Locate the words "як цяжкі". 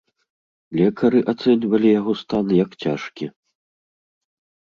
2.63-3.25